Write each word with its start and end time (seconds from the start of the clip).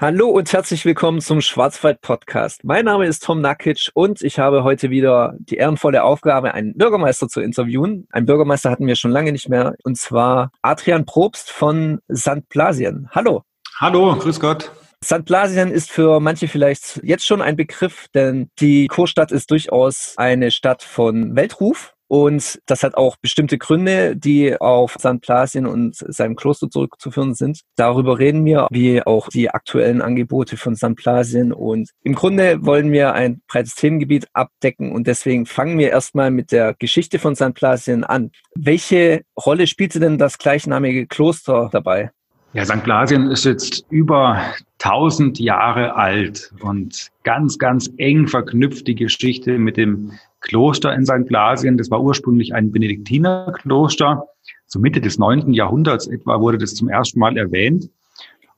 Hallo 0.00 0.30
und 0.30 0.50
herzlich 0.50 0.86
willkommen 0.86 1.20
zum 1.20 1.42
Schwarzwald 1.42 2.00
Podcast. 2.00 2.64
Mein 2.64 2.86
Name 2.86 3.06
ist 3.06 3.22
Tom 3.22 3.42
Nakic 3.42 3.90
und 3.92 4.22
ich 4.22 4.38
habe 4.38 4.64
heute 4.64 4.88
wieder 4.88 5.34
die 5.40 5.56
ehrenvolle 5.56 6.04
Aufgabe, 6.04 6.54
einen 6.54 6.72
Bürgermeister 6.72 7.28
zu 7.28 7.42
interviewen. 7.42 8.08
Ein 8.10 8.24
Bürgermeister 8.24 8.70
hatten 8.70 8.86
wir 8.86 8.96
schon 8.96 9.10
lange 9.10 9.30
nicht 9.30 9.50
mehr 9.50 9.74
und 9.84 9.98
zwar 9.98 10.52
Adrian 10.62 11.04
Probst 11.04 11.50
von 11.50 12.00
St. 12.10 12.48
Blasien. 12.48 13.10
Hallo. 13.10 13.42
Hallo, 13.78 14.16
grüß 14.16 14.40
Gott. 14.40 14.72
St. 15.04 15.26
Blasien 15.26 15.70
ist 15.70 15.90
für 15.90 16.18
manche 16.18 16.48
vielleicht 16.48 17.02
jetzt 17.02 17.26
schon 17.26 17.42
ein 17.42 17.56
Begriff, 17.56 18.06
denn 18.14 18.48
die 18.58 18.86
Kurstadt 18.86 19.30
ist 19.30 19.50
durchaus 19.50 20.14
eine 20.16 20.50
Stadt 20.50 20.82
von 20.82 21.36
Weltruf. 21.36 21.92
Und 22.10 22.58
das 22.66 22.82
hat 22.82 22.96
auch 22.96 23.16
bestimmte 23.22 23.56
Gründe, 23.56 24.16
die 24.16 24.60
auf 24.60 24.96
St. 24.98 25.20
Blasien 25.20 25.64
und 25.64 25.94
seinem 25.94 26.34
Kloster 26.34 26.68
zurückzuführen 26.68 27.34
sind. 27.34 27.60
Darüber 27.76 28.18
reden 28.18 28.44
wir, 28.44 28.66
wie 28.72 29.00
auch 29.00 29.28
die 29.28 29.50
aktuellen 29.50 30.02
Angebote 30.02 30.56
von 30.56 30.74
St. 30.74 30.96
Blasien. 30.96 31.52
Und 31.52 31.90
im 32.02 32.16
Grunde 32.16 32.66
wollen 32.66 32.90
wir 32.90 33.12
ein 33.12 33.42
breites 33.46 33.76
Themengebiet 33.76 34.26
abdecken 34.32 34.90
und 34.90 35.06
deswegen 35.06 35.46
fangen 35.46 35.78
wir 35.78 35.90
erstmal 35.90 36.32
mit 36.32 36.50
der 36.50 36.74
Geschichte 36.74 37.20
von 37.20 37.36
St. 37.36 37.54
Blasien 37.54 38.02
an. 38.02 38.32
Welche 38.56 39.22
Rolle 39.46 39.68
spielte 39.68 40.00
denn 40.00 40.18
das 40.18 40.38
gleichnamige 40.38 41.06
Kloster 41.06 41.68
dabei? 41.70 42.10
Ja, 42.54 42.64
St. 42.64 42.82
Blasien 42.82 43.30
ist 43.30 43.44
jetzt 43.44 43.84
über 43.88 44.42
1000 44.82 45.38
Jahre 45.38 45.96
alt 45.96 46.52
und 46.62 47.10
ganz, 47.22 47.58
ganz 47.58 47.90
eng 47.98 48.26
verknüpft 48.26 48.86
die 48.86 48.94
Geschichte 48.94 49.58
mit 49.58 49.76
dem 49.76 50.12
Kloster 50.40 50.94
in 50.94 51.04
St. 51.04 51.26
Blasien. 51.26 51.76
Das 51.76 51.90
war 51.90 52.02
ursprünglich 52.02 52.54
ein 52.54 52.72
Benediktinerkloster. 52.72 54.24
So 54.66 54.78
Mitte 54.78 55.00
des 55.00 55.18
neunten 55.18 55.52
Jahrhunderts 55.52 56.06
etwa 56.06 56.40
wurde 56.40 56.58
das 56.58 56.74
zum 56.74 56.88
ersten 56.88 57.18
Mal 57.18 57.36
erwähnt. 57.36 57.90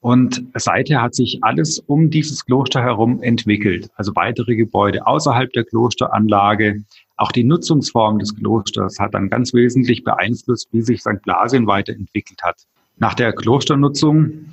Und 0.00 0.44
seither 0.54 1.00
hat 1.00 1.14
sich 1.14 1.38
alles 1.42 1.78
um 1.78 2.10
dieses 2.10 2.44
Kloster 2.44 2.82
herum 2.82 3.22
entwickelt. 3.22 3.88
Also 3.94 4.14
weitere 4.16 4.56
Gebäude 4.56 5.06
außerhalb 5.06 5.52
der 5.52 5.64
Klosteranlage. 5.64 6.82
Auch 7.16 7.30
die 7.30 7.44
Nutzungsform 7.44 8.18
des 8.18 8.34
Klosters 8.34 8.98
hat 8.98 9.14
dann 9.14 9.28
ganz 9.28 9.54
wesentlich 9.54 10.02
beeinflusst, 10.02 10.68
wie 10.72 10.82
sich 10.82 11.00
St. 11.00 11.22
Blasien 11.22 11.68
weiterentwickelt 11.68 12.42
hat. 12.42 12.64
Nach 12.98 13.14
der 13.14 13.32
Klosternutzung 13.32 14.46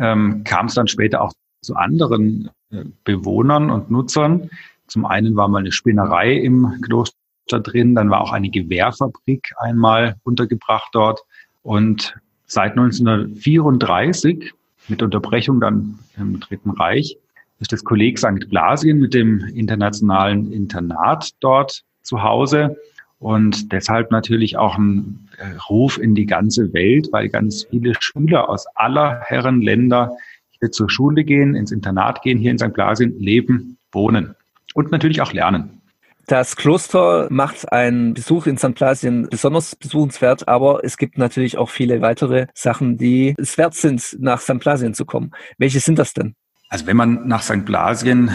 ähm, 0.00 0.44
kam 0.44 0.66
es 0.66 0.74
dann 0.74 0.86
später 0.86 1.22
auch 1.22 1.32
zu 1.60 1.76
anderen 1.76 2.50
äh, 2.70 2.84
Bewohnern 3.04 3.70
und 3.70 3.90
Nutzern. 3.90 4.50
Zum 4.86 5.06
einen 5.06 5.36
war 5.36 5.48
mal 5.48 5.58
eine 5.58 5.72
Spinnerei 5.72 6.34
im 6.34 6.80
Kloster 6.82 7.14
drin, 7.48 7.94
dann 7.94 8.10
war 8.10 8.20
auch 8.20 8.32
eine 8.32 8.50
Gewehrfabrik 8.50 9.52
einmal 9.58 10.16
untergebracht 10.24 10.90
dort. 10.92 11.20
Und 11.62 12.14
seit 12.46 12.72
1934, 12.72 14.52
mit 14.88 15.02
Unterbrechung 15.02 15.60
dann 15.60 15.98
im 16.16 16.40
Dritten 16.40 16.70
Reich, 16.70 17.16
ist 17.60 17.72
das 17.72 17.84
Kolleg 17.84 18.18
St. 18.18 18.48
Blasien 18.48 18.98
mit 18.98 19.14
dem 19.14 19.38
internationalen 19.54 20.52
Internat 20.52 21.30
dort 21.40 21.84
zu 22.02 22.22
Hause 22.22 22.76
und 23.22 23.70
deshalb 23.70 24.10
natürlich 24.10 24.56
auch 24.56 24.76
ein 24.76 25.28
äh, 25.38 25.56
Ruf 25.70 25.96
in 25.96 26.14
die 26.16 26.26
ganze 26.26 26.72
Welt, 26.72 27.08
weil 27.12 27.28
ganz 27.28 27.66
viele 27.70 27.94
Schüler 28.00 28.48
aus 28.48 28.66
aller 28.74 29.20
Herren 29.20 29.62
Länder 29.62 30.16
hier 30.58 30.72
zur 30.72 30.90
Schule 30.90 31.22
gehen, 31.22 31.54
ins 31.54 31.70
Internat 31.70 32.22
gehen, 32.22 32.38
hier 32.38 32.50
in 32.50 32.58
St. 32.58 32.72
Blasien 32.72 33.18
leben, 33.20 33.78
wohnen 33.92 34.34
und 34.74 34.90
natürlich 34.90 35.22
auch 35.22 35.32
lernen. 35.32 35.80
Das 36.26 36.56
Kloster 36.56 37.28
macht 37.30 37.72
einen 37.72 38.14
Besuch 38.14 38.46
in 38.46 38.58
St. 38.58 38.74
Blasien 38.74 39.28
besonders 39.28 39.76
besuchenswert, 39.76 40.48
aber 40.48 40.84
es 40.84 40.96
gibt 40.96 41.16
natürlich 41.16 41.58
auch 41.58 41.70
viele 41.70 42.00
weitere 42.00 42.46
Sachen, 42.54 42.96
die 42.96 43.34
es 43.38 43.56
wert 43.56 43.74
sind, 43.74 44.16
nach 44.18 44.40
St. 44.40 44.58
Blasien 44.58 44.94
zu 44.94 45.04
kommen. 45.04 45.30
Welche 45.58 45.78
sind 45.78 45.98
das 45.98 46.12
denn? 46.12 46.34
Also 46.68 46.86
wenn 46.86 46.96
man 46.96 47.28
nach 47.28 47.42
St. 47.42 47.64
Blasien 47.64 48.30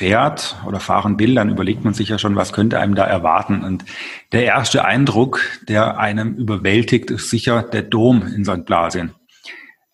fährt 0.00 0.56
oder 0.64 0.80
fahren 0.80 1.18
will, 1.18 1.34
dann 1.34 1.50
überlegt 1.50 1.84
man 1.84 1.92
sich 1.92 2.08
ja 2.08 2.18
schon, 2.18 2.34
was 2.34 2.54
könnte 2.54 2.80
einem 2.80 2.94
da 2.94 3.04
erwarten. 3.04 3.62
Und 3.62 3.84
der 4.32 4.46
erste 4.46 4.86
Eindruck, 4.86 5.42
der 5.68 5.98
einem 5.98 6.36
überwältigt, 6.36 7.10
ist 7.10 7.28
sicher 7.28 7.62
der 7.62 7.82
Dom 7.82 8.26
in 8.34 8.46
St. 8.46 8.64
Blasien. 8.64 9.12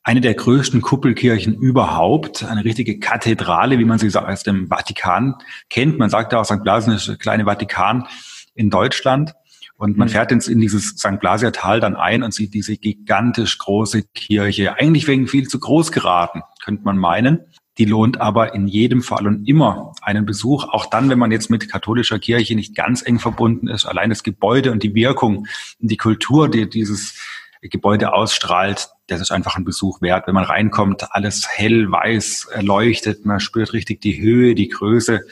Eine 0.05 0.21
der 0.21 0.35
größten 0.35 0.81
Kuppelkirchen 0.81 1.57
überhaupt, 1.57 2.45
eine 2.45 2.65
richtige 2.65 3.01
Kathedrale, 3.01 3.81
wie 3.81 3.85
man 3.85 3.99
sie 3.99 4.17
aus 4.17 4.45
dem 4.45 4.69
Vatikan 4.69 5.35
kennt. 5.71 5.99
Man 5.99 6.09
sagt 6.09 6.33
ja 6.33 6.39
auch, 6.39 6.45
St. 6.45 6.63
Blasien 6.63 6.95
ist 6.95 7.09
der 7.09 7.17
kleine 7.17 7.47
Vatikan 7.47 8.07
in 8.55 8.71
Deutschland. 8.71 9.35
Und 9.77 9.99
man 9.99 10.07
mhm. 10.07 10.13
fährt 10.13 10.31
ins, 10.31 10.47
in 10.47 10.61
dieses 10.61 10.91
St. 10.91 11.19
Blasier 11.19 11.51
Tal 11.51 11.81
dann 11.81 11.97
ein 11.97 12.23
und 12.23 12.33
sieht 12.33 12.55
diese 12.55 12.77
gigantisch 12.77 13.59
große 13.59 14.05
Kirche. 14.15 14.79
Eigentlich 14.79 15.09
wegen 15.09 15.27
viel 15.27 15.49
zu 15.49 15.59
groß 15.59 15.91
geraten, 15.91 16.43
könnte 16.65 16.85
man 16.85 16.97
meinen. 16.97 17.41
Die 17.79 17.85
lohnt 17.85 18.21
aber 18.21 18.55
in 18.55 18.67
jedem 18.67 19.03
Fall 19.03 19.27
und 19.27 19.47
immer 19.47 19.93
einen 20.01 20.25
Besuch, 20.25 20.65
auch 20.65 20.87
dann, 20.87 21.11
wenn 21.11 21.19
man 21.19 21.31
jetzt 21.31 21.51
mit 21.51 21.71
katholischer 21.71 22.19
Kirche 22.19 22.55
nicht 22.55 22.75
ganz 22.75 23.07
eng 23.07 23.19
verbunden 23.19 23.69
ist. 23.69 23.85
Allein 23.85 24.09
das 24.09 24.23
Gebäude 24.23 24.73
und 24.73 24.83
die 24.83 24.95
Wirkung 24.95 25.47
und 25.81 25.91
die 25.91 25.99
Kultur, 25.99 26.49
die 26.49 26.69
dieses 26.69 27.19
Gebäude 27.61 28.15
ausstrahlt, 28.15 28.89
das 29.09 29.21
ist 29.21 29.31
einfach 29.31 29.57
ein 29.57 29.65
Besuch 29.65 30.01
wert. 30.01 30.27
Wenn 30.27 30.35
man 30.35 30.45
reinkommt, 30.45 31.13
alles 31.13 31.47
hell, 31.49 31.91
weiß, 31.91 32.49
erleuchtet, 32.53 33.27
man 33.27 33.41
spürt 33.41 33.73
richtig 33.73 34.01
die 34.01 34.21
Höhe, 34.21 34.55
die 34.55 34.69
Größe. 34.69 35.27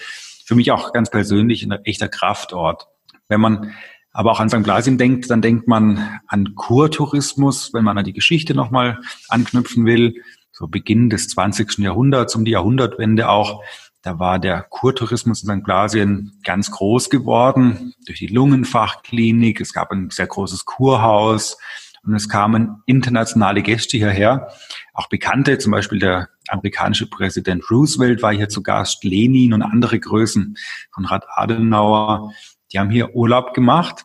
Für 0.44 0.54
mich 0.54 0.70
auch 0.70 0.92
ganz 0.92 1.10
persönlich 1.10 1.62
ein 1.62 1.72
echter 1.84 2.08
Kraftort. 2.08 2.88
Wenn 3.28 3.40
man 3.40 3.72
aber 4.12 4.30
auch 4.30 4.40
an 4.40 4.48
St. 4.50 4.62
Blasien 4.62 4.98
denkt, 4.98 5.30
dann 5.30 5.42
denkt 5.42 5.66
man 5.66 6.20
an 6.28 6.54
Kurtourismus, 6.54 7.72
wenn 7.72 7.84
man 7.84 7.98
an 7.98 8.04
die 8.04 8.12
Geschichte 8.12 8.54
nochmal 8.54 9.00
anknüpfen 9.28 9.86
will 9.86 10.22
so 10.54 10.68
Beginn 10.68 11.10
des 11.10 11.28
20. 11.28 11.78
Jahrhunderts, 11.78 12.36
um 12.36 12.44
die 12.44 12.52
Jahrhundertwende 12.52 13.28
auch, 13.28 13.62
da 14.02 14.18
war 14.18 14.38
der 14.38 14.62
Kurtourismus 14.62 15.42
in 15.42 15.48
St. 15.48 15.64
Blasien 15.64 16.32
ganz 16.44 16.70
groß 16.70 17.10
geworden 17.10 17.94
durch 18.06 18.20
die 18.20 18.28
Lungenfachklinik. 18.28 19.60
Es 19.60 19.72
gab 19.72 19.90
ein 19.90 20.10
sehr 20.10 20.26
großes 20.26 20.64
Kurhaus 20.64 21.56
und 22.04 22.14
es 22.14 22.28
kamen 22.28 22.82
internationale 22.86 23.62
Gäste 23.62 23.96
hierher, 23.96 24.48
auch 24.92 25.08
Bekannte, 25.08 25.58
zum 25.58 25.72
Beispiel 25.72 25.98
der 25.98 26.28
amerikanische 26.48 27.08
Präsident 27.08 27.68
Roosevelt 27.70 28.22
war 28.22 28.32
hier 28.32 28.48
zu 28.48 28.62
Gast, 28.62 29.02
Lenin 29.04 29.54
und 29.54 29.62
andere 29.62 29.98
Größen, 29.98 30.56
Konrad 30.92 31.24
Adenauer, 31.34 32.32
die 32.72 32.78
haben 32.78 32.90
hier 32.90 33.16
Urlaub 33.16 33.54
gemacht. 33.54 34.04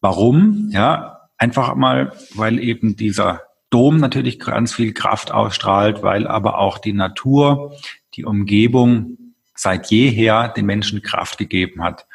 Warum? 0.00 0.68
Ja, 0.72 1.28
einfach 1.38 1.74
mal, 1.76 2.12
weil 2.34 2.58
eben 2.58 2.96
dieser 2.96 3.42
Dom 3.76 3.98
natürlich 3.98 4.38
ganz 4.38 4.72
viel 4.72 4.94
Kraft 4.94 5.32
ausstrahlt, 5.32 6.02
weil 6.02 6.26
aber 6.26 6.56
auch 6.56 6.78
die 6.78 6.94
Natur, 6.94 7.76
die 8.14 8.24
Umgebung 8.24 9.18
seit 9.54 9.90
jeher 9.90 10.48
den 10.48 10.64
Menschen 10.64 11.02
Kraft 11.02 11.36
gegeben 11.36 11.84
hat. 11.84 12.06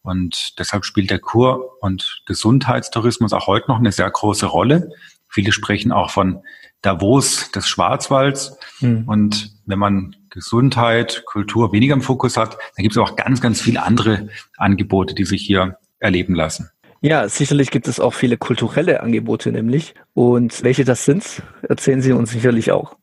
Und 0.00 0.58
deshalb 0.58 0.86
spielt 0.86 1.10
der 1.10 1.18
Kur- 1.18 1.76
und 1.82 2.22
Gesundheitstourismus 2.24 3.34
auch 3.34 3.46
heute 3.48 3.68
noch 3.68 3.78
eine 3.78 3.92
sehr 3.92 4.10
große 4.10 4.46
Rolle. 4.46 4.92
Viele 5.28 5.52
sprechen 5.52 5.92
auch 5.92 6.08
von 6.08 6.42
Davos 6.80 7.50
des 7.50 7.68
Schwarzwalds. 7.68 8.56
Mhm. 8.80 9.04
Und 9.06 9.54
wenn 9.66 9.78
man 9.78 10.16
Gesundheit, 10.30 11.24
Kultur 11.26 11.70
weniger 11.70 11.92
im 11.92 12.00
Fokus 12.00 12.38
hat, 12.38 12.54
dann 12.54 12.82
gibt 12.82 12.96
es 12.96 12.98
auch 12.98 13.14
ganz, 13.14 13.42
ganz 13.42 13.60
viele 13.60 13.82
andere 13.82 14.30
Angebote, 14.56 15.14
die 15.14 15.26
sich 15.26 15.42
hier 15.42 15.76
erleben 15.98 16.34
lassen. 16.34 16.70
Ja, 17.02 17.28
sicherlich 17.28 17.70
gibt 17.70 17.88
es 17.88 17.98
auch 17.98 18.12
viele 18.12 18.36
kulturelle 18.36 19.02
Angebote 19.02 19.52
nämlich. 19.52 19.94
Und 20.12 20.62
welche 20.62 20.84
das 20.84 21.04
sind, 21.04 21.42
erzählen 21.62 22.02
Sie 22.02 22.12
uns 22.12 22.30
sicherlich 22.30 22.72
auch. 22.72 22.96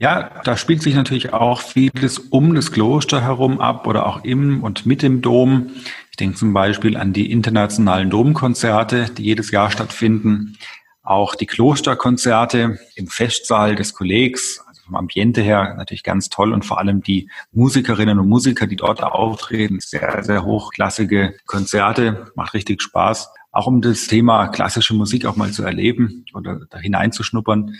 Ja, 0.00 0.30
da 0.44 0.56
spielt 0.56 0.82
sich 0.82 0.94
natürlich 0.94 1.32
auch 1.32 1.60
vieles 1.60 2.18
um 2.18 2.54
das 2.54 2.72
Kloster 2.72 3.22
herum 3.22 3.60
ab 3.60 3.86
oder 3.86 4.06
auch 4.06 4.24
im 4.24 4.62
und 4.62 4.86
mit 4.86 5.02
dem 5.02 5.22
Dom. 5.22 5.70
Ich 6.10 6.16
denke 6.16 6.36
zum 6.36 6.52
Beispiel 6.52 6.96
an 6.96 7.12
die 7.12 7.30
internationalen 7.30 8.10
Domkonzerte, 8.10 9.10
die 9.16 9.24
jedes 9.24 9.50
Jahr 9.50 9.70
stattfinden. 9.70 10.56
Auch 11.02 11.34
die 11.34 11.46
Klosterkonzerte 11.46 12.78
im 12.96 13.06
Festsaal 13.08 13.76
des 13.76 13.94
Kollegs, 13.94 14.64
vom 14.94 14.96
Ambiente 14.96 15.42
her 15.42 15.74
natürlich 15.76 16.04
ganz 16.04 16.28
toll 16.28 16.52
und 16.52 16.64
vor 16.64 16.78
allem 16.78 17.02
die 17.02 17.28
Musikerinnen 17.52 18.18
und 18.18 18.28
Musiker, 18.28 18.66
die 18.66 18.76
dort 18.76 19.02
auftreten, 19.02 19.78
sehr, 19.80 20.22
sehr 20.22 20.44
hochklassige 20.44 21.34
Konzerte, 21.46 22.30
macht 22.36 22.54
richtig 22.54 22.80
Spaß. 22.80 23.32
Auch 23.50 23.66
um 23.66 23.80
das 23.80 24.06
Thema 24.06 24.48
klassische 24.48 24.94
Musik 24.94 25.26
auch 25.26 25.36
mal 25.36 25.50
zu 25.50 25.64
erleben 25.64 26.24
oder 26.34 26.60
da 26.70 26.78
hineinzuschnuppern. 26.78 27.74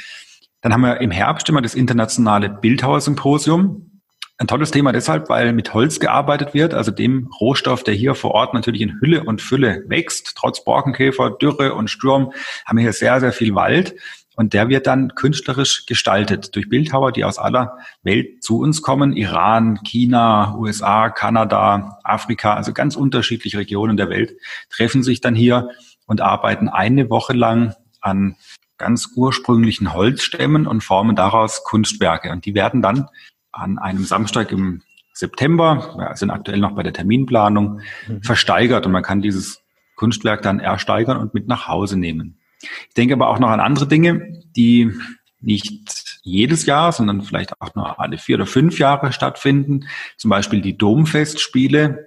Dann 0.61 0.73
haben 0.73 0.83
wir 0.83 1.00
im 1.00 1.11
Herbst 1.11 1.49
immer 1.49 1.62
das 1.62 1.75
internationale 1.75 2.49
Bildhauersymposium. 2.49 4.00
Ein 4.37 4.49
tolles 4.49 4.73
Thema 4.73 4.91
deshalb, 4.91 5.29
weil 5.29 5.53
mit 5.53 5.75
Holz 5.75 6.00
gearbeitet 6.00 6.55
wird, 6.55 6.75
also 6.75 6.91
dem 6.91 7.29
Rohstoff, 7.41 7.85
der 7.85 7.94
hier 7.94 8.17
vor 8.17 8.33
Ort 8.33 8.53
natürlich 8.53 8.81
in 8.81 9.00
Hülle 9.00 9.23
und 9.23 9.41
Fülle 9.41 9.85
wächst. 9.87 10.33
Trotz 10.37 10.65
Borkenkäfer, 10.65 11.31
Dürre 11.31 11.75
und 11.75 11.89
Sturm 11.89 12.33
haben 12.67 12.79
wir 12.79 12.83
hier 12.83 12.93
sehr, 12.93 13.21
sehr 13.21 13.33
viel 13.33 13.55
Wald. 13.55 13.94
Und 14.37 14.53
der 14.53 14.69
wird 14.69 14.87
dann 14.87 15.15
künstlerisch 15.15 15.87
gestaltet 15.87 16.55
durch 16.57 16.69
Bildhauer, 16.69 17.13
die 17.13 17.25
aus 17.25 17.39
aller 17.39 17.79
Welt 18.03 18.43
zu 18.43 18.59
uns 18.59 18.83
kommen. 18.83 19.13
Iran, 19.13 19.81
China, 19.85 20.57
USA, 20.57 21.09
Kanada, 21.11 21.99
Afrika, 22.03 22.55
also 22.55 22.73
ganz 22.73 22.97
unterschiedliche 22.97 23.59
Regionen 23.59 23.97
der 23.97 24.09
Welt 24.09 24.35
treffen 24.71 25.03
sich 25.03 25.21
dann 25.21 25.35
hier 25.35 25.71
und 26.07 26.21
arbeiten 26.21 26.69
eine 26.69 27.11
Woche 27.11 27.33
lang 27.33 27.75
an 28.01 28.37
ganz 28.77 29.13
ursprünglichen 29.15 29.95
Holzstämmen 29.95 30.67
und 30.67 30.83
formen 30.83 31.15
daraus 31.15 31.63
Kunstwerke. 31.65 32.31
Und 32.31 32.45
die 32.45 32.55
werden 32.55 32.83
dann 32.83 33.09
an 33.53 33.79
einem 33.79 34.05
Samstag 34.05 34.51
im 34.51 34.83
September, 35.13 35.95
wir 35.97 36.17
sind 36.17 36.31
aktuell 36.31 36.59
noch 36.59 36.73
bei 36.73 36.83
der 36.83 36.93
Terminplanung, 36.93 37.81
mhm. 38.09 38.23
versteigert 38.23 38.85
und 38.85 38.93
man 38.93 39.05
kann 39.05 39.23
dieses 39.23 39.63
Kunstwerk 39.95 40.43
dann 40.43 40.59
ersteigern 40.59 41.19
und 41.19 41.35
mit 41.35 41.47
nach 41.47 41.69
Hause 41.69 41.97
nehmen. 41.97 42.41
Ich 42.89 42.95
denke 42.95 43.15
aber 43.15 43.29
auch 43.29 43.39
noch 43.39 43.51
an 43.51 43.61
andere 43.61 43.87
Dinge, 43.87 44.43
die 44.57 44.93
nicht 45.41 46.19
jedes 46.23 46.67
Jahr, 46.67 46.93
sondern 46.93 47.23
vielleicht 47.23 47.61
auch 47.61 47.75
nur 47.75 48.01
alle 48.01 48.19
vier 48.19 48.37
oder 48.37 48.47
fünf 48.47 48.79
Jahre 48.79 49.13
stattfinden. 49.13 49.87
Zum 50.17 50.31
Beispiel 50.31 50.61
die 50.63 50.77
Domfestspiele, 50.77 52.07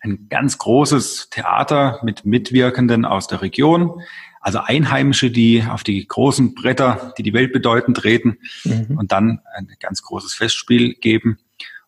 ein 0.00 0.26
ganz 0.28 0.58
großes 0.58 1.30
Theater 1.30 2.00
mit 2.02 2.24
Mitwirkenden 2.26 3.04
aus 3.04 3.26
der 3.26 3.42
Region. 3.42 4.02
Also 4.40 4.58
Einheimische, 4.58 5.30
die 5.30 5.64
auf 5.66 5.84
die 5.84 6.06
großen 6.06 6.54
Bretter, 6.54 7.14
die 7.16 7.22
die 7.22 7.32
Welt 7.32 7.52
bedeuten, 7.52 7.94
treten 7.94 8.38
mhm. 8.64 8.98
und 8.98 9.12
dann 9.12 9.40
ein 9.56 9.68
ganz 9.80 10.02
großes 10.02 10.34
Festspiel 10.34 10.94
geben. 10.94 11.38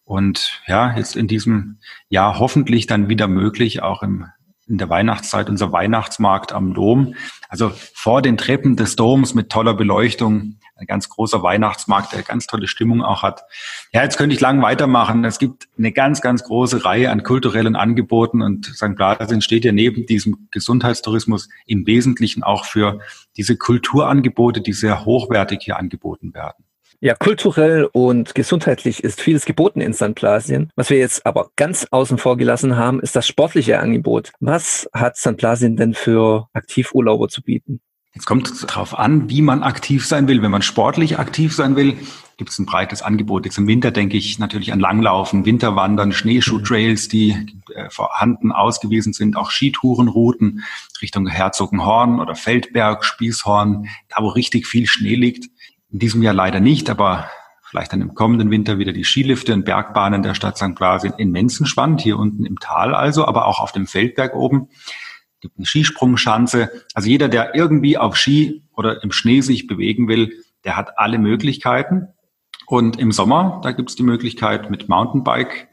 Und 0.04 0.62
ja, 0.66 0.96
jetzt 0.96 1.16
in 1.16 1.28
diesem 1.28 1.78
Jahr 2.08 2.38
hoffentlich 2.38 2.86
dann 2.86 3.08
wieder 3.08 3.28
möglich, 3.28 3.82
auch 3.82 4.02
im 4.02 4.26
in 4.68 4.78
der 4.78 4.88
Weihnachtszeit 4.90 5.48
unser 5.48 5.72
Weihnachtsmarkt 5.72 6.52
am 6.52 6.74
Dom. 6.74 7.14
Also 7.48 7.70
vor 7.94 8.22
den 8.22 8.36
Treppen 8.36 8.76
des 8.76 8.96
Doms 8.96 9.34
mit 9.34 9.50
toller 9.50 9.74
Beleuchtung, 9.74 10.56
ein 10.74 10.86
ganz 10.86 11.08
großer 11.08 11.42
Weihnachtsmarkt, 11.42 12.12
der 12.12 12.22
ganz 12.22 12.46
tolle 12.46 12.68
Stimmung 12.68 13.02
auch 13.02 13.22
hat. 13.22 13.44
Ja, 13.92 14.02
jetzt 14.02 14.18
könnte 14.18 14.34
ich 14.34 14.40
lang 14.40 14.60
weitermachen. 14.60 15.24
Es 15.24 15.38
gibt 15.38 15.68
eine 15.78 15.92
ganz, 15.92 16.20
ganz 16.20 16.44
große 16.44 16.84
Reihe 16.84 17.10
an 17.10 17.22
kulturellen 17.22 17.76
Angeboten 17.76 18.42
und 18.42 18.66
St. 18.66 18.94
Blasien 18.94 19.40
steht 19.40 19.64
ja 19.64 19.72
neben 19.72 20.04
diesem 20.06 20.48
Gesundheitstourismus 20.50 21.48
im 21.66 21.86
Wesentlichen 21.86 22.42
auch 22.42 22.64
für 22.64 23.00
diese 23.36 23.56
Kulturangebote, 23.56 24.60
die 24.60 24.72
sehr 24.72 25.04
hochwertig 25.04 25.60
hier 25.62 25.78
angeboten 25.78 26.34
werden. 26.34 26.65
Ja, 27.00 27.14
kulturell 27.14 27.88
und 27.92 28.34
gesundheitlich 28.34 29.04
ist 29.04 29.20
vieles 29.20 29.44
geboten 29.44 29.80
in 29.80 29.92
St. 29.92 30.14
Blasien. 30.14 30.70
Was 30.76 30.90
wir 30.90 30.98
jetzt 30.98 31.26
aber 31.26 31.50
ganz 31.56 31.86
außen 31.90 32.18
vor 32.18 32.36
gelassen 32.36 32.76
haben, 32.76 33.00
ist 33.00 33.14
das 33.14 33.26
sportliche 33.26 33.80
Angebot. 33.80 34.32
Was 34.40 34.88
hat 34.92 35.16
St. 35.16 35.36
Blasien 35.36 35.76
denn 35.76 35.94
für 35.94 36.48
Aktivurlauber 36.54 37.28
zu 37.28 37.42
bieten? 37.42 37.80
Jetzt 38.14 38.24
kommt 38.24 38.50
es 38.50 38.60
darauf 38.64 38.98
an, 38.98 39.28
wie 39.28 39.42
man 39.42 39.62
aktiv 39.62 40.06
sein 40.06 40.26
will. 40.26 40.40
Wenn 40.40 40.50
man 40.50 40.62
sportlich 40.62 41.18
aktiv 41.18 41.54
sein 41.54 41.76
will, 41.76 41.98
gibt 42.38 42.48
es 42.48 42.58
ein 42.58 42.64
breites 42.64 43.02
Angebot. 43.02 43.44
Jetzt 43.44 43.58
im 43.58 43.66
Winter 43.66 43.90
denke 43.90 44.16
ich 44.16 44.38
natürlich 44.38 44.72
an 44.72 44.80
Langlaufen, 44.80 45.44
Winterwandern, 45.44 46.12
Schneeschuhtrails, 46.12 47.08
die 47.08 47.36
äh, 47.74 47.90
vorhanden 47.90 48.52
ausgewiesen 48.52 49.12
sind, 49.12 49.36
auch 49.36 49.50
Skitourenrouten 49.50 50.64
Richtung 51.02 51.26
Herzogenhorn 51.26 52.20
oder 52.20 52.34
Feldberg, 52.34 53.04
Spießhorn, 53.04 53.88
da 54.08 54.22
wo 54.22 54.28
richtig 54.28 54.66
viel 54.66 54.86
Schnee 54.86 55.14
liegt. 55.14 55.50
In 55.96 56.00
diesem 56.00 56.22
Jahr 56.22 56.34
leider 56.34 56.60
nicht, 56.60 56.90
aber 56.90 57.30
vielleicht 57.62 57.90
dann 57.90 58.02
im 58.02 58.14
kommenden 58.14 58.50
Winter 58.50 58.78
wieder 58.78 58.92
die 58.92 59.02
Skilifte 59.02 59.54
und 59.54 59.64
Bergbahnen 59.64 60.22
der 60.22 60.34
Stadt 60.34 60.58
St. 60.58 60.74
Blasien 60.74 61.14
in 61.16 61.30
Menzenschwand, 61.30 62.02
hier 62.02 62.18
unten 62.18 62.44
im 62.44 62.58
Tal 62.58 62.94
also, 62.94 63.24
aber 63.24 63.46
auch 63.46 63.60
auf 63.60 63.72
dem 63.72 63.86
Feldberg 63.86 64.34
oben 64.34 64.68
gibt 65.40 65.56
eine 65.56 65.64
Skisprungschanze. 65.64 66.70
Also 66.92 67.08
jeder, 67.08 67.28
der 67.28 67.54
irgendwie 67.54 67.96
auf 67.96 68.18
Ski 68.18 68.64
oder 68.74 69.02
im 69.02 69.10
Schnee 69.10 69.40
sich 69.40 69.66
bewegen 69.66 70.06
will, 70.06 70.44
der 70.64 70.76
hat 70.76 70.98
alle 70.98 71.16
Möglichkeiten. 71.16 72.08
Und 72.66 72.98
im 72.98 73.10
Sommer, 73.10 73.62
da 73.62 73.72
gibt 73.72 73.88
es 73.88 73.96
die 73.96 74.02
Möglichkeit 74.02 74.68
mit 74.68 74.90
Mountainbike 74.90 75.68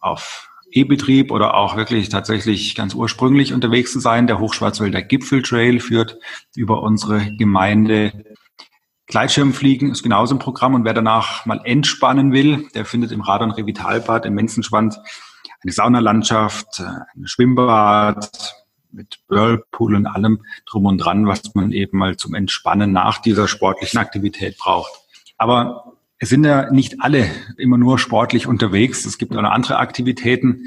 auf 0.00 0.50
E-Betrieb 0.72 1.30
oder 1.30 1.54
auch 1.54 1.76
wirklich 1.76 2.08
tatsächlich 2.08 2.74
ganz 2.74 2.94
ursprünglich 2.94 3.52
unterwegs 3.52 3.92
zu 3.92 4.00
sein. 4.00 4.26
Der 4.26 4.40
Hochschwarzwälder 4.40 5.02
Gipfeltrail 5.02 5.78
führt 5.78 6.18
über 6.56 6.82
unsere 6.82 7.36
Gemeinde. 7.36 8.24
Gleitschirmfliegen 9.08 9.90
ist 9.90 10.02
genauso 10.02 10.34
im 10.34 10.38
Programm 10.38 10.74
und 10.74 10.84
wer 10.84 10.94
danach 10.94 11.46
mal 11.46 11.60
entspannen 11.64 12.32
will, 12.32 12.68
der 12.74 12.84
findet 12.84 13.10
im 13.10 13.22
Radon 13.22 13.50
Revitalbad 13.50 14.26
im 14.26 14.34
Menzenschwand 14.34 14.98
eine 15.62 15.72
Saunalandschaft, 15.72 16.80
ein 16.80 17.26
Schwimmbad, 17.26 18.54
mit 18.90 19.18
Whirlpool 19.28 19.94
und 19.94 20.06
allem 20.06 20.44
drum 20.66 20.86
und 20.86 20.98
dran, 20.98 21.26
was 21.26 21.54
man 21.54 21.72
eben 21.72 21.98
mal 21.98 22.16
zum 22.16 22.34
Entspannen 22.34 22.92
nach 22.92 23.18
dieser 23.18 23.48
sportlichen 23.48 23.98
Aktivität 23.98 24.58
braucht. 24.58 24.90
Aber 25.36 25.94
es 26.18 26.28
sind 26.28 26.44
ja 26.44 26.70
nicht 26.70 27.00
alle 27.00 27.28
immer 27.56 27.78
nur 27.78 27.98
sportlich 27.98 28.46
unterwegs. 28.46 29.04
Es 29.04 29.18
gibt 29.18 29.36
auch 29.36 29.42
noch 29.42 29.50
andere 29.50 29.78
Aktivitäten, 29.78 30.64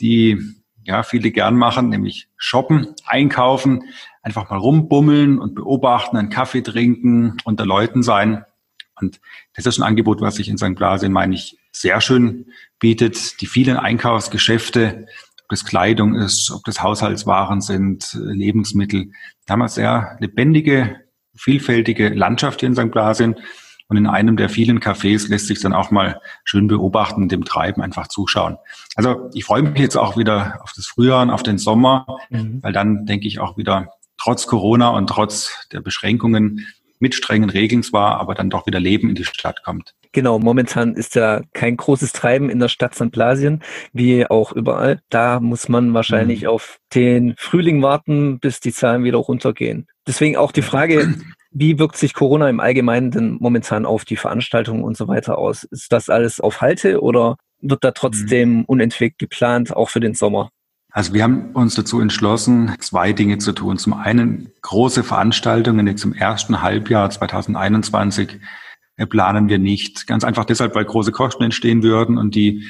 die 0.00 0.38
ja 0.84 1.02
viele 1.02 1.30
gern 1.30 1.56
machen, 1.56 1.88
nämlich 1.88 2.28
shoppen, 2.36 2.94
einkaufen, 3.06 3.84
einfach 4.22 4.50
mal 4.50 4.58
rumbummeln 4.58 5.38
und 5.38 5.54
beobachten, 5.54 6.16
einen 6.16 6.30
Kaffee 6.30 6.62
trinken, 6.62 7.36
unter 7.44 7.64
Leuten 7.66 8.02
sein. 8.02 8.44
Und 9.00 9.20
das 9.54 9.66
ist 9.66 9.78
ein 9.78 9.82
Angebot, 9.82 10.20
was 10.20 10.36
sich 10.36 10.48
in 10.48 10.58
St. 10.58 10.74
Blasien, 10.74 11.12
meine 11.12 11.34
ich, 11.34 11.56
sehr 11.72 12.00
schön 12.00 12.46
bietet. 12.78 13.40
Die 13.40 13.46
vielen 13.46 13.76
Einkaufsgeschäfte, 13.76 15.06
das 15.48 15.64
Kleidung 15.64 16.14
ist, 16.14 16.50
ob 16.50 16.64
das 16.64 16.82
Haushaltswaren 16.82 17.60
sind, 17.60 18.12
Lebensmittel. 18.14 19.12
Da 19.46 19.52
haben 19.52 19.60
wir 19.60 19.68
sehr 19.68 20.16
lebendige, 20.20 21.00
vielfältige 21.34 22.10
Landschaft 22.10 22.60
hier 22.60 22.68
in 22.68 22.76
St. 22.76 22.90
Blasien. 22.90 23.36
Und 23.88 23.96
in 23.96 24.06
einem 24.06 24.36
der 24.36 24.48
vielen 24.48 24.78
Cafés 24.78 25.28
lässt 25.28 25.48
sich 25.48 25.60
dann 25.60 25.72
auch 25.72 25.90
mal 25.90 26.20
schön 26.44 26.68
beobachten, 26.68 27.28
dem 27.28 27.44
Treiben 27.44 27.82
einfach 27.82 28.06
zuschauen. 28.06 28.56
Also 28.94 29.30
ich 29.34 29.44
freue 29.44 29.62
mich 29.62 29.80
jetzt 29.80 29.96
auch 29.96 30.16
wieder 30.16 30.60
auf 30.62 30.72
das 30.76 30.86
Frühjahr 30.86 31.22
und 31.22 31.30
auf 31.30 31.42
den 31.42 31.58
Sommer, 31.58 32.06
mhm. 32.28 32.62
weil 32.62 32.72
dann 32.72 33.04
denke 33.04 33.26
ich 33.26 33.40
auch 33.40 33.56
wieder 33.56 33.88
trotz 34.20 34.46
Corona 34.46 34.90
und 34.90 35.08
trotz 35.08 35.68
der 35.72 35.80
Beschränkungen 35.80 36.66
mit 36.98 37.14
strengen 37.14 37.50
Regeln 37.50 37.82
zwar, 37.82 38.20
aber 38.20 38.34
dann 38.34 38.50
doch 38.50 38.66
wieder 38.66 38.78
Leben 38.78 39.08
in 39.08 39.14
die 39.14 39.24
Stadt 39.24 39.62
kommt. 39.64 39.94
Genau, 40.12 40.38
momentan 40.38 40.94
ist 40.94 41.14
ja 41.14 41.40
kein 41.52 41.76
großes 41.76 42.12
Treiben 42.12 42.50
in 42.50 42.58
der 42.58 42.68
Stadt 42.68 42.94
St. 42.94 43.10
Blasien, 43.10 43.62
wie 43.92 44.26
auch 44.26 44.52
überall. 44.52 45.00
Da 45.08 45.40
muss 45.40 45.68
man 45.68 45.94
wahrscheinlich 45.94 46.42
mhm. 46.42 46.48
auf 46.48 46.78
den 46.94 47.34
Frühling 47.38 47.80
warten, 47.80 48.40
bis 48.40 48.60
die 48.60 48.72
Zahlen 48.72 49.04
wieder 49.04 49.18
runtergehen. 49.18 49.86
Deswegen 50.06 50.36
auch 50.36 50.52
die 50.52 50.62
Frage, 50.62 51.14
wie 51.52 51.78
wirkt 51.78 51.96
sich 51.96 52.12
Corona 52.12 52.50
im 52.50 52.60
Allgemeinen 52.60 53.12
denn 53.12 53.36
momentan 53.40 53.86
auf 53.86 54.04
die 54.04 54.16
Veranstaltungen 54.16 54.82
und 54.82 54.96
so 54.96 55.06
weiter 55.08 55.38
aus? 55.38 55.62
Ist 55.62 55.92
das 55.92 56.08
alles 56.08 56.40
auf 56.40 56.60
Halte 56.60 57.00
oder 57.00 57.36
wird 57.60 57.84
da 57.84 57.92
trotzdem 57.92 58.58
mhm. 58.58 58.64
unentwegt 58.64 59.18
geplant, 59.18 59.74
auch 59.74 59.90
für 59.90 60.00
den 60.00 60.14
Sommer? 60.14 60.50
Also 60.92 61.14
wir 61.14 61.22
haben 61.22 61.52
uns 61.52 61.74
dazu 61.74 62.00
entschlossen, 62.00 62.74
zwei 62.80 63.12
Dinge 63.12 63.38
zu 63.38 63.52
tun. 63.52 63.78
Zum 63.78 63.92
einen 63.92 64.50
große 64.62 65.04
Veranstaltungen 65.04 65.86
jetzt 65.86 66.04
im 66.04 66.12
ersten 66.12 66.62
Halbjahr 66.62 67.10
2021 67.10 68.40
planen 69.08 69.48
wir 69.48 69.58
nicht. 69.58 70.06
Ganz 70.06 70.24
einfach 70.24 70.44
deshalb, 70.44 70.74
weil 70.74 70.84
große 70.84 71.12
Kosten 71.12 71.44
entstehen 71.44 71.82
würden 71.82 72.18
und 72.18 72.34
die 72.34 72.68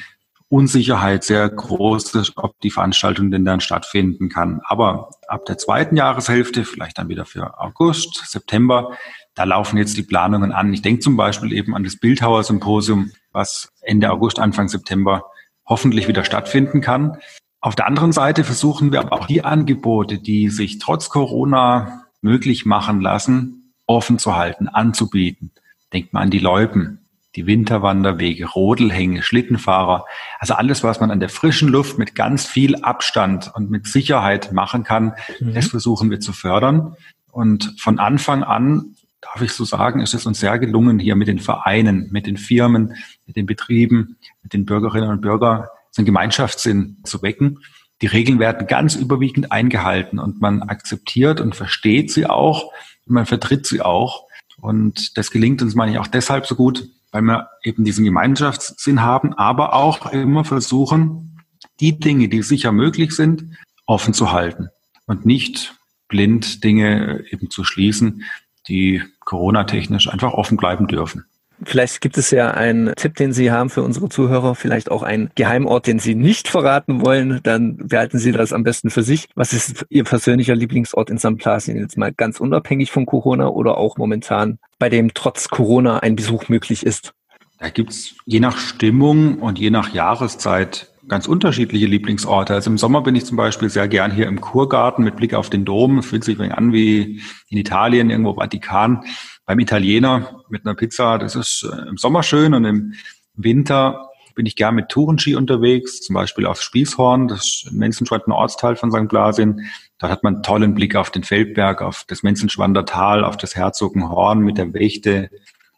Unsicherheit 0.49 1.23
sehr 1.23 1.49
groß 1.49 2.13
ist, 2.15 2.33
ob 2.35 2.59
die 2.59 2.71
Veranstaltung 2.71 3.31
denn 3.31 3.45
dann 3.45 3.61
stattfinden 3.61 4.29
kann. 4.29 4.59
Aber 4.65 5.09
ab 5.27 5.45
der 5.45 5.57
zweiten 5.57 5.95
Jahreshälfte, 5.95 6.65
vielleicht 6.65 6.97
dann 6.97 7.07
wieder 7.07 7.25
für 7.25 7.59
August, 7.59 8.23
September, 8.27 8.97
da 9.33 9.45
laufen 9.45 9.77
jetzt 9.77 9.95
die 9.95 10.03
Planungen 10.03 10.51
an. 10.51 10.73
Ich 10.73 10.81
denke 10.81 10.99
zum 10.99 11.15
Beispiel 11.15 11.53
eben 11.53 11.73
an 11.73 11.85
das 11.85 11.95
Bildhauer 11.95 12.43
Symposium, 12.43 13.11
was 13.31 13.71
Ende 13.81 14.11
August, 14.11 14.39
Anfang 14.39 14.67
September 14.67 15.23
hoffentlich 15.65 16.09
wieder 16.09 16.25
stattfinden 16.25 16.81
kann. 16.81 17.17
Auf 17.61 17.75
der 17.75 17.85
anderen 17.85 18.11
Seite 18.11 18.43
versuchen 18.43 18.91
wir 18.91 18.99
aber 18.99 19.13
auch 19.13 19.27
die 19.27 19.45
Angebote, 19.45 20.17
die 20.17 20.49
sich 20.49 20.79
trotz 20.79 21.09
Corona 21.09 22.05
möglich 22.21 22.65
machen 22.65 23.01
lassen, 23.01 23.73
offen 23.85 24.17
zu 24.17 24.35
halten, 24.35 24.67
anzubieten. 24.67 25.51
Denkt 25.93 26.11
man 26.11 26.23
an 26.23 26.29
die 26.31 26.39
Loipen, 26.39 27.05
die 27.35 27.45
Winterwanderwege, 27.45 28.47
Rodelhänge, 28.47 29.21
Schlittenfahrer. 29.21 30.05
Also 30.39 30.55
alles, 30.55 30.83
was 30.83 30.99
man 30.99 31.11
an 31.11 31.19
der 31.19 31.29
frischen 31.29 31.69
Luft 31.69 31.99
mit 31.99 32.15
ganz 32.15 32.47
viel 32.47 32.77
Abstand 32.77 33.51
und 33.53 33.69
mit 33.69 33.85
Sicherheit 33.85 34.51
machen 34.51 34.83
kann, 34.83 35.13
mhm. 35.39 35.53
das 35.53 35.67
versuchen 35.67 36.09
wir 36.09 36.19
zu 36.19 36.33
fördern. 36.33 36.95
Und 37.31 37.75
von 37.77 37.99
Anfang 37.99 38.43
an, 38.43 38.95
darf 39.21 39.41
ich 39.43 39.51
so 39.51 39.65
sagen, 39.65 40.01
ist 40.01 40.15
es 40.15 40.25
uns 40.25 40.39
sehr 40.39 40.57
gelungen, 40.57 40.97
hier 40.97 41.15
mit 41.15 41.27
den 41.27 41.39
Vereinen, 41.39 42.09
mit 42.11 42.25
den 42.25 42.37
Firmen, 42.37 42.95
mit 43.27 43.35
den 43.35 43.45
Betrieben, 43.45 44.17
mit 44.41 44.53
den 44.53 44.65
Bürgerinnen 44.65 45.09
und 45.09 45.21
Bürgern 45.21 45.65
so 45.91 45.99
einen 46.01 46.05
Gemeinschaftssinn 46.05 46.97
zu 47.03 47.21
wecken. 47.21 47.59
Die 48.01 48.07
Regeln 48.07 48.39
werden 48.39 48.67
ganz 48.67 48.95
überwiegend 48.95 49.51
eingehalten 49.51 50.17
und 50.17 50.41
man 50.41 50.63
akzeptiert 50.63 51.39
und 51.39 51.55
versteht 51.55 52.11
sie 52.11 52.25
auch 52.25 52.71
und 53.05 53.13
man 53.13 53.25
vertritt 53.25 53.67
sie 53.67 53.81
auch. 53.81 54.25
Und 54.59 55.17
das 55.17 55.31
gelingt 55.31 55.61
uns, 55.61 55.75
meine 55.75 55.91
ich, 55.91 55.97
auch 55.99 56.07
deshalb 56.07 56.47
so 56.47 56.55
gut, 56.55 56.87
weil 57.11 57.21
wir 57.21 57.49
eben 57.63 57.83
diesen 57.83 58.05
Gemeinschaftssinn 58.05 59.01
haben, 59.01 59.33
aber 59.33 59.73
auch 59.73 60.11
immer 60.11 60.45
versuchen, 60.45 61.39
die 61.79 61.99
Dinge, 61.99 62.29
die 62.29 62.41
sicher 62.41 62.71
möglich 62.71 63.11
sind, 63.11 63.57
offen 63.85 64.13
zu 64.13 64.31
halten 64.31 64.69
und 65.05 65.25
nicht 65.25 65.75
blind 66.07 66.63
Dinge 66.63 67.23
eben 67.29 67.49
zu 67.49 67.63
schließen, 67.63 68.23
die 68.67 69.01
Corona-technisch 69.21 70.07
einfach 70.09 70.33
offen 70.33 70.57
bleiben 70.57 70.87
dürfen. 70.87 71.25
Vielleicht 71.63 72.01
gibt 72.01 72.17
es 72.17 72.31
ja 72.31 72.51
einen 72.51 72.93
Tipp, 72.95 73.15
den 73.15 73.33
Sie 73.33 73.51
haben 73.51 73.69
für 73.69 73.83
unsere 73.83 74.09
Zuhörer, 74.09 74.55
vielleicht 74.55 74.89
auch 74.89 75.03
einen 75.03 75.29
Geheimort, 75.35 75.87
den 75.87 75.99
Sie 75.99 76.15
nicht 76.15 76.47
verraten 76.47 77.05
wollen. 77.05 77.39
Dann 77.43 77.77
behalten 77.77 78.17
Sie 78.17 78.31
das 78.31 78.51
am 78.53 78.63
besten 78.63 78.89
für 78.89 79.03
sich. 79.03 79.27
Was 79.35 79.53
ist 79.53 79.85
Ihr 79.89 80.03
persönlicher 80.03 80.55
Lieblingsort 80.55 81.09
in 81.09 81.19
St. 81.19 81.37
Plasien? 81.37 81.77
Jetzt 81.77 81.97
mal 81.97 82.11
ganz 82.11 82.39
unabhängig 82.39 82.91
von 82.91 83.05
Corona 83.05 83.47
oder 83.47 83.77
auch 83.77 83.97
momentan, 83.97 84.57
bei 84.79 84.89
dem 84.89 85.13
trotz 85.13 85.49
Corona 85.49 85.99
ein 85.99 86.15
Besuch 86.15 86.49
möglich 86.49 86.85
ist? 86.85 87.13
Da 87.59 87.69
gibt's 87.69 88.15
je 88.25 88.39
nach 88.39 88.57
Stimmung 88.57 89.37
und 89.37 89.59
je 89.59 89.69
nach 89.69 89.93
Jahreszeit 89.93 90.91
ganz 91.07 91.27
unterschiedliche 91.27 91.85
Lieblingsorte. 91.85 92.53
Also 92.53 92.69
im 92.69 92.77
Sommer 92.77 93.01
bin 93.01 93.15
ich 93.15 93.25
zum 93.25 93.37
Beispiel 93.37 93.69
sehr 93.69 93.87
gern 93.87 94.11
hier 94.11 94.27
im 94.27 94.41
Kurgarten 94.41 95.03
mit 95.03 95.15
Blick 95.15 95.33
auf 95.33 95.49
den 95.49 95.65
Dom. 95.65 96.03
Fühlt 96.03 96.23
sich 96.23 96.39
an 96.39 96.73
wie 96.73 97.21
in 97.49 97.57
Italien, 97.57 98.09
irgendwo 98.09 98.35
Vatikan. 98.35 99.03
Beim 99.45 99.59
Italiener 99.59 100.43
mit 100.49 100.65
einer 100.65 100.75
Pizza, 100.75 101.17
das 101.17 101.35
ist 101.35 101.63
äh, 101.63 101.89
im 101.89 101.97
Sommer 101.97 102.23
schön 102.23 102.53
und 102.53 102.65
im 102.65 102.93
Winter 103.33 104.11
bin 104.35 104.45
ich 104.45 104.55
gern 104.55 104.75
mit 104.75 104.89
Tourenski 104.89 105.35
unterwegs, 105.35 106.01
zum 106.01 106.13
Beispiel 106.13 106.45
aufs 106.45 106.63
Spießhorn, 106.63 107.27
das 107.27 107.65
ist 107.65 107.71
ein 107.71 108.31
Ortsteil 108.31 108.75
von 108.75 108.91
St. 108.91 109.07
Blasien. 109.07 109.69
Dort 109.97 110.11
hat 110.11 110.23
man 110.23 110.35
einen 110.35 110.43
tollen 110.43 110.73
Blick 110.73 110.95
auf 110.95 111.11
den 111.11 111.23
Feldberg, 111.23 111.81
auf 111.81 112.05
das 112.07 112.23
Menzenschwander 112.23 112.85
Tal, 112.85 113.23
auf 113.23 113.37
das 113.37 113.55
Herzogenhorn 113.55 114.39
mit 114.39 114.57
der 114.57 114.73
Wächte, 114.73 115.29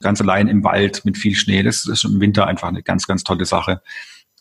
ganz 0.01 0.21
allein 0.21 0.47
im 0.47 0.63
Wald 0.63 1.03
mit 1.05 1.17
viel 1.17 1.35
Schnee. 1.35 1.63
Das 1.63 1.87
ist 1.87 2.03
im 2.03 2.19
Winter 2.19 2.47
einfach 2.47 2.67
eine 2.67 2.83
ganz, 2.83 3.07
ganz 3.07 3.23
tolle 3.23 3.45
Sache. 3.45 3.81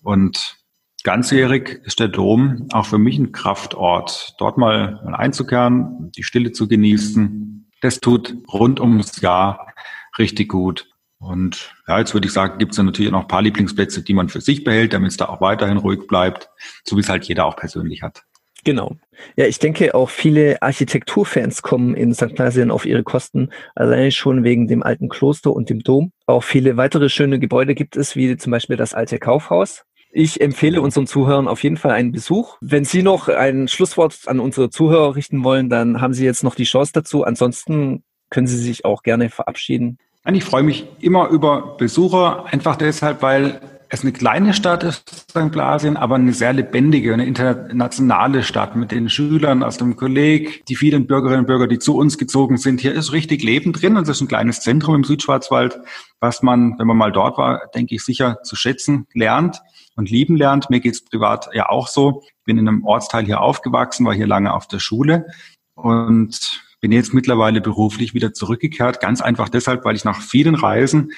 Und 0.02 0.59
ganzjährig 1.05 1.81
ist 1.85 2.00
der 2.00 2.09
Dom 2.09 2.69
auch 2.73 2.87
für 2.87 2.99
mich 2.99 3.19
ein 3.19 3.33
Kraftort. 3.33 4.35
Dort 4.38 4.59
mal, 4.59 5.00
mal 5.05 5.14
einzukehren, 5.14 6.12
die 6.17 6.23
Stille 6.23 6.52
zu 6.52 6.69
genießen. 6.69 7.52
Das 7.83 8.01
tut 8.01 8.35
rund 8.51 8.81
ums 8.81 9.21
Jahr 9.21 9.75
richtig 10.19 10.49
gut. 10.49 10.89
Und 11.19 11.75
ja, 11.87 11.99
jetzt 11.99 12.15
würde 12.15 12.27
ich 12.27 12.33
sagen, 12.33 12.59
gibt 12.59 12.73
es 12.73 12.79
natürlich 12.79 13.12
noch 13.12 13.23
ein 13.23 13.29
paar 13.29 13.43
Lieblingsplätze, 13.43 14.03
die 14.03 14.15
man 14.15 14.29
für 14.29 14.41
sich 14.41 14.65
behält, 14.65 14.93
damit 14.93 15.11
es 15.11 15.17
da 15.17 15.27
auch 15.27 15.41
weiterhin 15.41 15.77
ruhig 15.77 16.07
bleibt, 16.07 16.49
so 16.85 16.97
wie 16.97 17.01
es 17.01 17.09
halt 17.09 17.25
jeder 17.25 17.45
auch 17.45 17.57
persönlich 17.57 18.03
hat. 18.03 18.23
Genau. 18.65 18.97
Ja, 19.37 19.47
ich 19.47 19.59
denke 19.59 19.95
auch 19.95 20.11
viele 20.11 20.62
Architekturfans 20.62 21.62
kommen 21.62 21.95
in 21.95 22.15
St. 22.15 22.35
Plasien 22.35 22.71
auf 22.71 22.87
ihre 22.87 23.03
Kosten, 23.03 23.51
allein 23.75 24.12
schon 24.12 24.45
wegen 24.45 24.69
dem 24.69 24.85
alten 24.85 25.09
Kloster 25.09 25.53
und 25.53 25.69
dem 25.69 25.81
Dom. 25.81 26.12
Auch 26.27 26.45
viele 26.45 26.77
weitere 26.77 27.09
schöne 27.09 27.41
Gebäude 27.41 27.75
gibt 27.75 27.97
es, 27.97 28.15
wie 28.15 28.37
zum 28.37 28.53
Beispiel 28.53 28.77
das 28.77 28.95
alte 28.95 29.19
Kaufhaus. 29.19 29.85
Ich 30.14 30.42
empfehle 30.42 30.83
unseren 30.83 31.07
Zuhörern 31.07 31.49
auf 31.49 31.62
jeden 31.62 31.78
Fall 31.78 31.92
einen 31.92 32.12
Besuch. 32.12 32.59
Wenn 32.61 32.85
Sie 32.85 33.02
noch 33.02 33.28
ein 33.28 33.66
Schlusswort 33.66 34.21
an 34.26 34.40
unsere 34.40 34.69
Zuhörer 34.69 35.16
richten 35.16 35.42
wollen, 35.42 35.71
dann 35.71 36.02
haben 36.02 36.12
Sie 36.12 36.26
jetzt 36.26 36.45
noch 36.45 36.54
die 36.54 36.64
Chance 36.64 36.92
dazu. 36.92 37.25
Ansonsten 37.25 38.02
können 38.28 38.47
Sie 38.47 38.59
sich 38.59 38.85
auch 38.85 39.02
gerne 39.02 39.31
verabschieden. 39.31 39.97
Ich 40.31 40.45
freue 40.45 40.64
mich 40.64 40.87
immer 41.00 41.28
über 41.28 41.78
Besucher, 41.78 42.45
einfach 42.45 42.76
deshalb, 42.76 43.23
weil 43.23 43.61
es 43.88 44.02
eine 44.02 44.12
kleine 44.12 44.52
Stadt 44.52 44.85
ist, 44.85 45.09
St. 45.31 45.50
Blasien, 45.50 45.97
aber 45.97 46.14
eine 46.14 46.33
sehr 46.33 46.52
lebendige, 46.52 47.12
eine 47.12 47.26
internationale 47.26 48.42
Stadt 48.42 48.76
mit 48.76 48.90
den 48.90 49.09
Schülern 49.09 49.62
aus 49.62 49.78
dem 49.78 49.97
Kolleg, 49.97 50.64
die 50.66 50.76
vielen 50.76 51.07
Bürgerinnen 51.07 51.40
und 51.40 51.47
Bürger, 51.47 51.66
die 51.66 51.78
zu 51.78 51.97
uns 51.97 52.19
gezogen 52.19 52.59
sind. 52.59 52.81
Hier 52.81 52.92
ist 52.92 53.12
richtig 53.12 53.42
Leben 53.42 53.73
drin 53.73 53.97
und 53.97 54.04
es 54.04 54.11
ist 54.11 54.21
ein 54.21 54.28
kleines 54.28 54.61
Zentrum 54.61 54.95
im 54.95 55.04
Südschwarzwald, 55.04 55.78
was 56.21 56.42
man, 56.42 56.78
wenn 56.78 56.87
man 56.87 56.97
mal 56.97 57.12
dort 57.12 57.37
war, 57.38 57.62
denke 57.75 57.95
ich, 57.95 58.02
sicher 58.02 58.38
zu 58.42 58.57
schätzen 58.57 59.07
lernt 59.14 59.61
und 59.97 60.11
lieben 60.11 60.37
lernt. 60.37 60.71
Mir 60.71 60.81
geht's 60.81 61.05
privat 61.05 61.49
ja 61.53 61.69
auch 61.69 61.89
so. 61.89 62.23
Ich 62.25 62.45
bin 62.45 62.59
in 62.59 62.69
einem 62.69 62.85
Ortsteil 62.85 63.25
hier 63.25 63.41
aufgewachsen, 63.41 64.07
war 64.07 64.15
hier 64.15 64.27
lange 64.27 64.53
auf 64.53 64.67
der 64.67 64.79
Schule 64.79 65.27
und 65.75 66.63
bin 66.81 66.93
jetzt 66.93 67.15
mittlerweile 67.15 67.61
beruflich 67.61 68.15
wieder 68.15 68.33
zurückgekehrt. 68.33 69.01
Ganz 69.01 69.21
einfach 69.21 69.49
deshalb, 69.49 69.85
weil 69.85 69.97
ich 69.97 70.05
nach 70.05 70.21
vielen 70.21 70.55
Reisen 70.55 71.13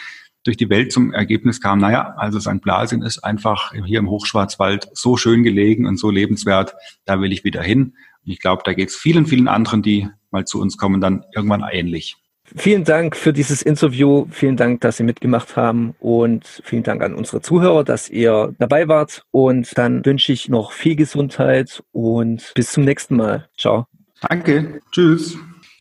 durch 0.44 0.56
die 0.58 0.68
Welt 0.68 0.92
zum 0.92 1.12
Ergebnis 1.12 1.60
kam, 1.60 1.78
naja, 1.78 2.14
also 2.18 2.38
St. 2.38 2.60
Blasien 2.60 3.02
ist 3.02 3.24
einfach 3.24 3.72
hier 3.86 3.98
im 3.98 4.10
Hochschwarzwald 4.10 4.90
so 4.92 5.16
schön 5.16 5.42
gelegen 5.42 5.86
und 5.86 5.96
so 5.96 6.10
lebenswert, 6.10 6.74
da 7.06 7.20
will 7.20 7.32
ich 7.32 7.44
wieder 7.44 7.62
hin. 7.62 7.94
Und 8.24 8.30
ich 8.30 8.40
glaube, 8.40 8.62
da 8.64 8.74
geht 8.74 8.90
es 8.90 8.96
vielen, 8.96 9.26
vielen 9.26 9.48
anderen, 9.48 9.82
die 9.82 10.08
mal 10.30 10.44
zu 10.44 10.60
uns 10.60 10.76
kommen, 10.76 11.00
dann 11.00 11.24
irgendwann 11.34 11.64
ähnlich. 11.70 12.16
Vielen 12.56 12.84
Dank 12.84 13.16
für 13.16 13.32
dieses 13.32 13.62
Interview. 13.62 14.26
Vielen 14.30 14.56
Dank, 14.56 14.82
dass 14.82 14.98
Sie 14.98 15.02
mitgemacht 15.02 15.56
haben 15.56 15.94
und 15.98 16.62
vielen 16.64 16.82
Dank 16.82 17.02
an 17.02 17.14
unsere 17.14 17.40
Zuhörer, 17.40 17.84
dass 17.84 18.10
ihr 18.10 18.54
dabei 18.58 18.86
wart. 18.86 19.24
Und 19.30 19.76
dann 19.78 20.04
wünsche 20.04 20.32
ich 20.32 20.48
noch 20.48 20.72
viel 20.72 20.96
Gesundheit 20.96 21.82
und 21.92 22.52
bis 22.54 22.72
zum 22.72 22.84
nächsten 22.84 23.16
Mal. 23.16 23.48
Ciao. 23.56 23.86
Danke. 24.20 24.80
Tschüss. 24.90 25.36